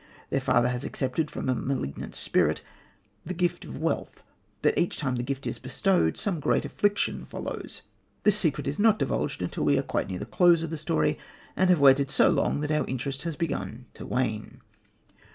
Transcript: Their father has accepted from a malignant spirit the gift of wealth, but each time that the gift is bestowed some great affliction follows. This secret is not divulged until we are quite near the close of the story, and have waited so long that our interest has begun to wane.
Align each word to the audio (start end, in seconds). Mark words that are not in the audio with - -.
Their 0.31 0.41
father 0.41 0.69
has 0.69 0.83
accepted 0.83 1.29
from 1.29 1.47
a 1.47 1.53
malignant 1.53 2.15
spirit 2.15 2.63
the 3.23 3.35
gift 3.35 3.65
of 3.65 3.77
wealth, 3.77 4.23
but 4.63 4.75
each 4.75 4.97
time 4.97 5.13
that 5.13 5.19
the 5.19 5.23
gift 5.25 5.45
is 5.45 5.59
bestowed 5.59 6.17
some 6.17 6.39
great 6.39 6.65
affliction 6.65 7.23
follows. 7.23 7.83
This 8.23 8.35
secret 8.35 8.65
is 8.65 8.79
not 8.79 8.97
divulged 8.97 9.43
until 9.43 9.63
we 9.65 9.77
are 9.77 9.83
quite 9.83 10.07
near 10.09 10.17
the 10.17 10.25
close 10.25 10.63
of 10.63 10.71
the 10.71 10.77
story, 10.79 11.19
and 11.55 11.69
have 11.69 11.79
waited 11.79 12.09
so 12.09 12.29
long 12.29 12.61
that 12.61 12.71
our 12.71 12.87
interest 12.87 13.21
has 13.25 13.35
begun 13.35 13.85
to 13.93 14.07
wane. 14.07 14.61